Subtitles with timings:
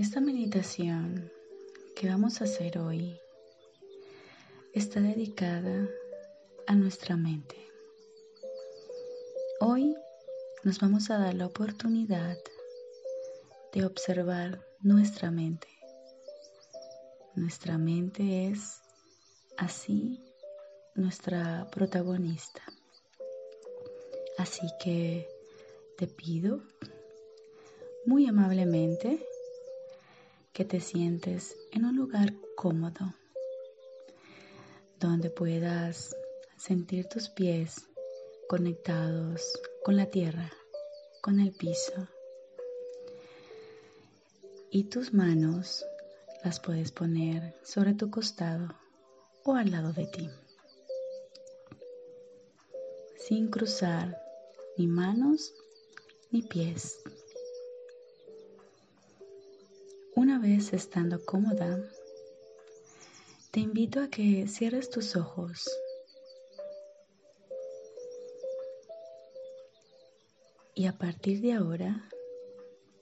[0.00, 1.30] Esta meditación
[1.94, 3.20] que vamos a hacer hoy
[4.72, 5.90] está dedicada
[6.66, 7.68] a nuestra mente.
[9.60, 9.94] Hoy
[10.64, 12.38] nos vamos a dar la oportunidad
[13.74, 15.68] de observar nuestra mente.
[17.34, 18.80] Nuestra mente es
[19.58, 20.18] así
[20.94, 22.62] nuestra protagonista.
[24.38, 25.28] Así que
[25.98, 26.62] te pido
[28.06, 29.26] muy amablemente
[30.52, 33.14] que te sientes en un lugar cómodo,
[34.98, 36.16] donde puedas
[36.56, 37.86] sentir tus pies
[38.48, 40.50] conectados con la tierra,
[41.22, 42.08] con el piso.
[44.72, 45.84] Y tus manos
[46.44, 48.74] las puedes poner sobre tu costado
[49.44, 50.28] o al lado de ti,
[53.16, 54.20] sin cruzar
[54.76, 55.54] ni manos
[56.30, 56.98] ni pies.
[60.30, 61.82] Una vez estando cómoda,
[63.50, 65.68] te invito a que cierres tus ojos.
[70.72, 72.08] Y a partir de ahora,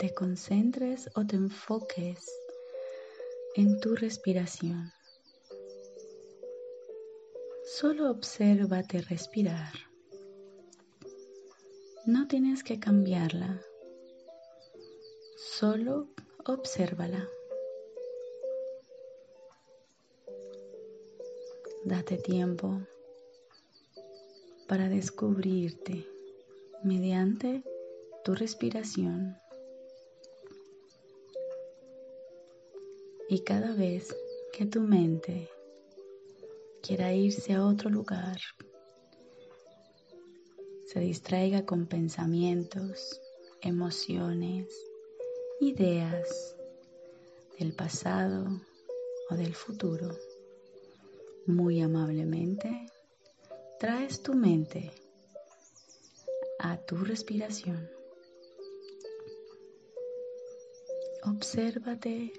[0.00, 2.28] te concentres o te enfoques
[3.54, 4.90] en tu respiración.
[7.64, 9.74] Solo obsérvate respirar.
[12.04, 13.62] No tienes que cambiarla.
[15.36, 16.08] Solo
[16.46, 17.28] obsérvala.
[21.84, 22.80] Date tiempo
[24.68, 26.06] para descubrirte
[26.82, 27.62] mediante
[28.24, 29.36] tu respiración.
[33.28, 34.14] Y cada vez
[34.52, 35.48] que tu mente
[36.82, 38.38] quiera irse a otro lugar,
[40.86, 43.20] se distraiga con pensamientos,
[43.62, 44.91] emociones,
[45.62, 46.56] ideas
[47.58, 48.60] del pasado
[49.30, 50.08] o del futuro.
[51.46, 52.86] Muy amablemente,
[53.78, 54.90] traes tu mente
[56.58, 57.88] a tu respiración.
[61.24, 62.32] Obsérvate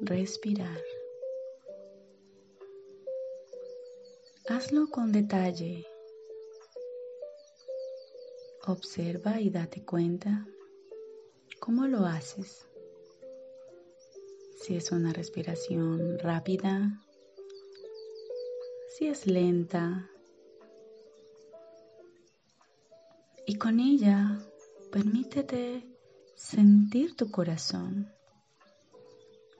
[0.00, 0.82] respirar.
[4.48, 5.86] Hazlo con detalle
[8.64, 10.46] Observa y date cuenta
[11.58, 12.64] cómo lo haces.
[14.62, 17.02] Si es una respiración rápida,
[18.96, 20.08] si es lenta.
[23.44, 24.38] Y con ella
[24.92, 25.84] permítete
[26.36, 28.08] sentir tu corazón,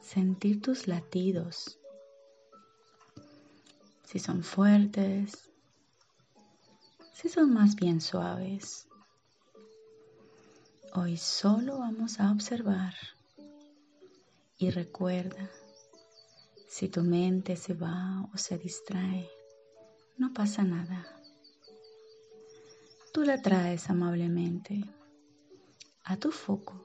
[0.01, 1.81] sentir tus latidos,
[4.05, 5.51] si son fuertes,
[7.13, 8.87] si son más bien suaves.
[10.95, 12.95] Hoy solo vamos a observar
[14.63, 15.51] y recuerda,
[16.69, 19.29] si tu mente se va o se distrae,
[20.19, 21.05] no pasa nada.
[23.13, 24.85] Tú la traes amablemente
[26.05, 26.81] a tu foco,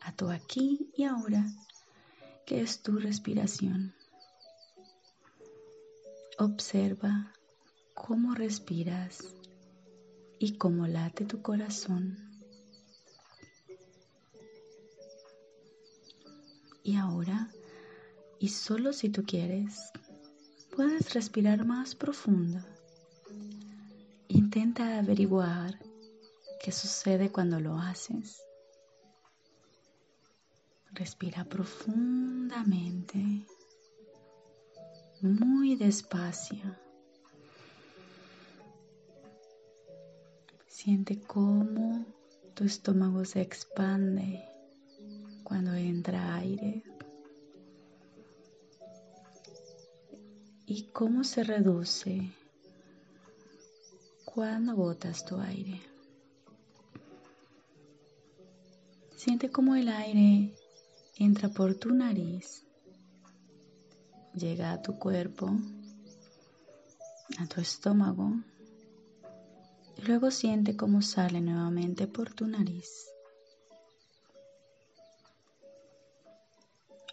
[0.00, 1.44] a tu aquí y ahora,
[2.46, 3.92] que es tu respiración.
[6.38, 7.32] Observa
[7.94, 9.34] cómo respiras
[10.38, 12.25] y cómo late tu corazón.
[16.86, 17.50] Y ahora,
[18.38, 19.90] y solo si tú quieres,
[20.76, 22.60] puedes respirar más profundo.
[24.28, 25.80] Intenta averiguar
[26.62, 28.40] qué sucede cuando lo haces.
[30.92, 33.18] Respira profundamente,
[35.22, 36.76] muy despacio.
[40.68, 42.06] Siente cómo
[42.54, 44.55] tu estómago se expande
[45.46, 46.82] cuando entra aire
[50.66, 52.32] y cómo se reduce
[54.24, 55.80] cuando botas tu aire.
[59.14, 60.52] Siente cómo el aire
[61.16, 62.66] entra por tu nariz,
[64.34, 65.48] llega a tu cuerpo,
[67.38, 68.32] a tu estómago,
[69.96, 73.15] y luego siente cómo sale nuevamente por tu nariz.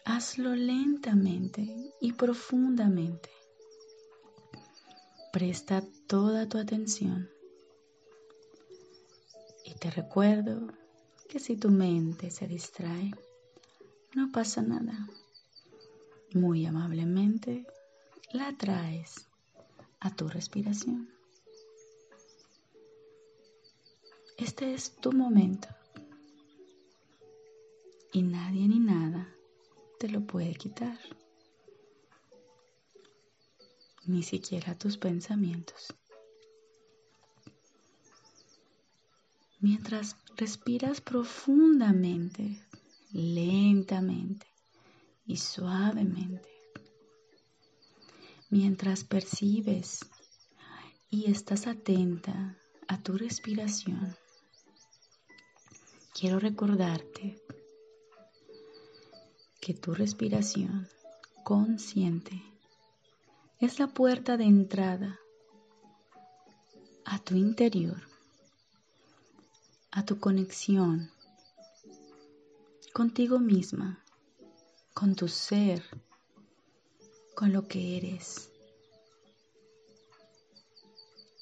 [0.05, 3.29] Hazlo lentamente y profundamente.
[5.31, 7.29] Presta toda tu atención.
[9.65, 10.67] Y te recuerdo
[11.29, 13.11] que si tu mente se distrae,
[14.13, 15.07] no pasa nada.
[16.33, 17.65] Muy amablemente
[18.33, 19.27] la traes
[20.01, 21.09] a tu respiración.
[24.37, 25.69] Este es tu momento
[28.11, 29.32] y nadie ni nada
[30.03, 30.99] te lo puede quitar.
[34.05, 35.95] Ni siquiera tus pensamientos.
[39.61, 42.61] Mientras respiras profundamente,
[43.13, 44.45] lentamente
[45.25, 46.49] y suavemente,
[48.49, 50.01] mientras percibes
[51.09, 52.57] y estás atenta
[52.89, 54.17] a tu respiración,
[56.13, 57.41] quiero recordarte
[59.63, 60.89] que tu respiración
[61.45, 62.43] consciente
[63.61, 65.21] es la puerta de entrada
[67.05, 68.01] a tu interior,
[69.89, 71.09] a tu conexión
[72.91, 74.03] contigo misma,
[74.93, 75.81] con tu ser,
[77.33, 78.51] con lo que eres,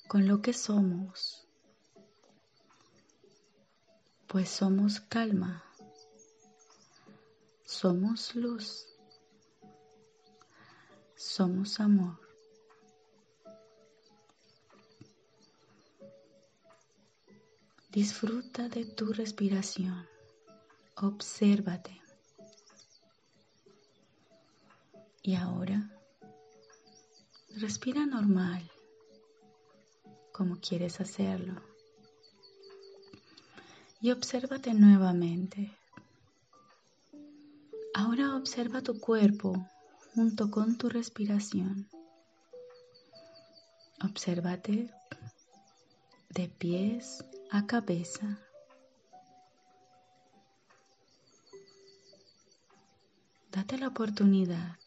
[0.07, 1.47] con lo que somos,
[4.27, 5.70] pues somos calma
[7.71, 8.85] somos luz.
[11.15, 12.19] Somos amor.
[17.89, 20.05] Disfruta de tu respiración.
[20.97, 22.01] Obsérvate.
[25.23, 25.89] Y ahora,
[27.55, 28.69] respira normal,
[30.33, 31.61] como quieres hacerlo.
[34.01, 35.80] Y obsérvate nuevamente.
[38.01, 39.69] Ahora observa tu cuerpo
[40.15, 41.87] junto con tu respiración.
[44.03, 44.89] Obsérvate
[46.29, 48.39] de pies a cabeza.
[53.51, 54.79] Date la oportunidad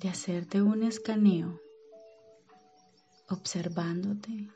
[0.00, 1.62] de hacerte un escaneo
[3.30, 4.50] observándote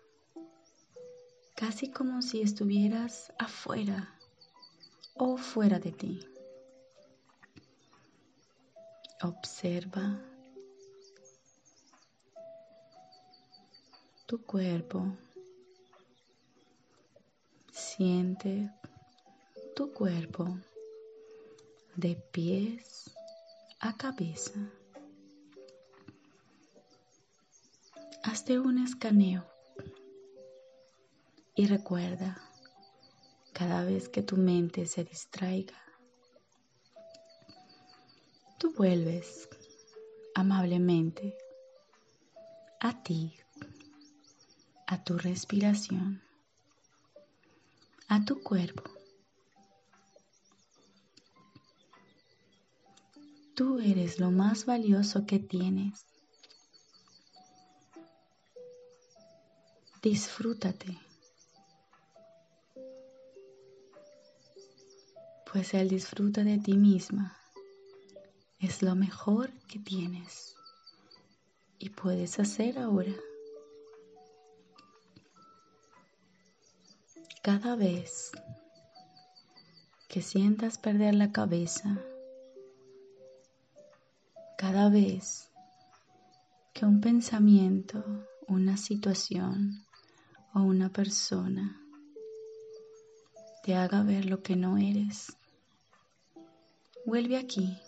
[1.56, 4.14] casi como si estuvieras afuera
[5.14, 6.33] o fuera de ti.
[9.24, 10.20] Observa
[14.26, 15.16] tu cuerpo.
[17.72, 18.70] Siente
[19.74, 20.58] tu cuerpo
[21.96, 23.10] de pies
[23.80, 24.52] a cabeza.
[28.24, 29.46] Hazte un escaneo
[31.54, 32.42] y recuerda,
[33.54, 35.78] cada vez que tu mente se distraiga,
[38.64, 39.46] tú vuelves
[40.34, 41.36] amablemente
[42.80, 43.36] a ti,
[44.86, 46.22] a tu respiración,
[48.08, 48.84] a tu cuerpo.
[53.54, 56.06] Tú eres lo más valioso que tienes.
[60.00, 60.98] Disfrútate.
[65.52, 67.43] Pues Él disfruta de ti misma
[68.64, 70.56] es lo mejor que tienes
[71.78, 73.12] y puedes hacer ahora.
[77.42, 78.32] Cada vez
[80.08, 82.00] que sientas perder la cabeza,
[84.56, 85.50] cada vez
[86.72, 88.02] que un pensamiento,
[88.48, 89.84] una situación
[90.54, 91.78] o una persona
[93.62, 95.36] te haga ver lo que no eres,
[97.04, 97.78] vuelve aquí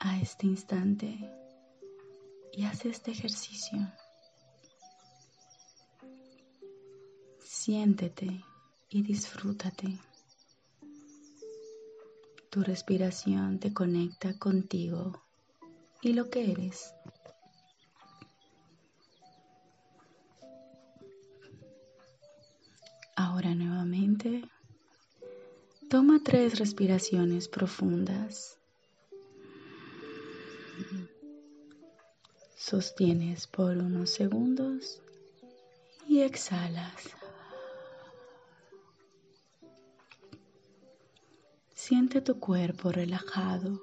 [0.00, 1.18] a este instante
[2.52, 3.78] y haz este ejercicio.
[7.44, 8.42] Siéntete
[8.88, 9.98] y disfrútate.
[12.50, 15.22] Tu respiración te conecta contigo
[16.00, 16.94] y lo que eres.
[23.14, 24.48] Ahora nuevamente,
[25.90, 28.59] toma tres respiraciones profundas.
[32.56, 35.00] Sostienes por unos segundos
[36.06, 37.16] y exhalas.
[41.74, 43.80] Siente tu cuerpo relajado.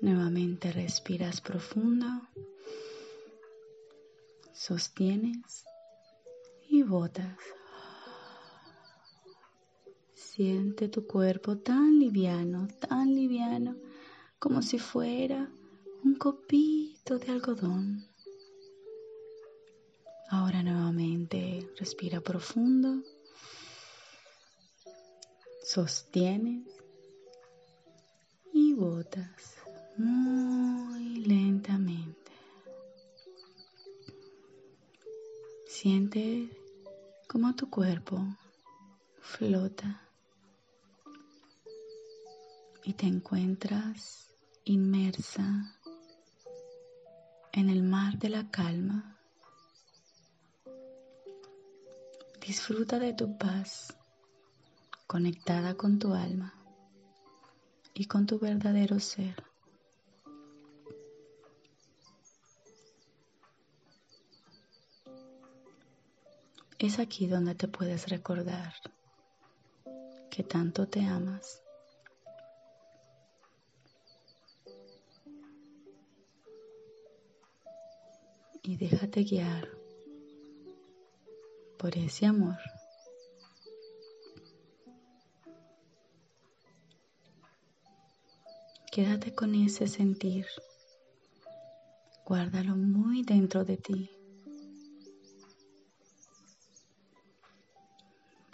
[0.00, 2.06] Nuevamente respiras profundo.
[4.52, 5.64] Sostienes
[6.68, 7.38] y botas.
[10.12, 13.74] Siente tu cuerpo tan liviano, tan liviano
[14.44, 15.50] como si fuera
[16.04, 18.06] un copito de algodón.
[20.28, 23.02] Ahora nuevamente respira profundo.
[25.62, 26.68] Sostienes
[28.52, 29.56] y botas
[29.96, 32.32] muy lentamente.
[35.66, 36.50] Siente
[37.26, 38.18] como tu cuerpo
[39.22, 40.02] flota
[42.84, 44.33] y te encuentras
[44.64, 45.76] inmersa
[47.52, 49.18] en el mar de la calma.
[52.40, 53.96] Disfruta de tu paz
[55.06, 56.54] conectada con tu alma
[57.92, 59.44] y con tu verdadero ser.
[66.78, 68.74] Es aquí donde te puedes recordar
[70.30, 71.63] que tanto te amas.
[78.66, 79.68] Y déjate guiar
[81.78, 82.56] por ese amor.
[88.90, 90.46] Quédate con ese sentir.
[92.24, 94.10] Guárdalo muy dentro de ti.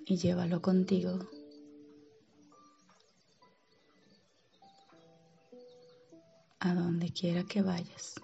[0.06, 1.20] Y llévalo contigo.
[6.58, 8.16] A donde quiera que vayas.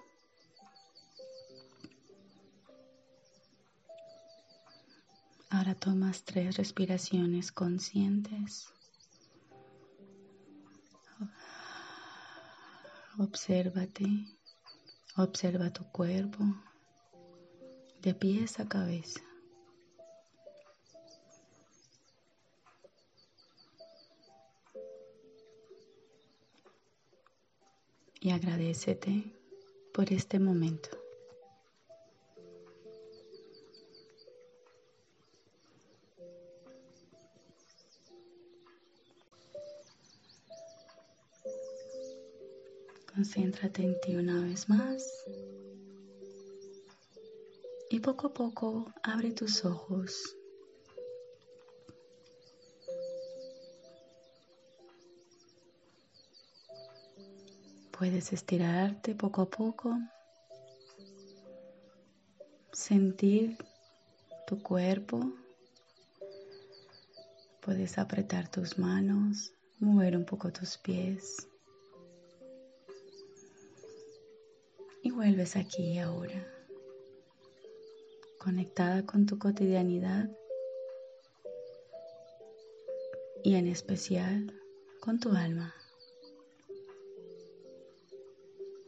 [5.57, 8.71] Ahora tomas tres respiraciones conscientes.
[13.17, 14.05] Obsérvate,
[15.15, 16.43] observa tu cuerpo
[18.03, 19.19] de pies a cabeza.
[28.21, 29.33] Y agradecete
[29.91, 31.06] por este momento.
[43.17, 45.25] Concéntrate en ti una vez más.
[47.89, 50.35] Y poco a poco abre tus ojos.
[57.97, 59.97] Puedes estirarte poco a poco,
[62.71, 63.57] sentir
[64.45, 65.33] tu cuerpo,
[67.61, 71.47] puedes apretar tus manos, mover un poco tus pies.
[75.17, 76.47] Vuelves aquí y ahora,
[78.39, 80.29] conectada con tu cotidianidad
[83.43, 84.53] y en especial
[85.01, 85.73] con tu alma.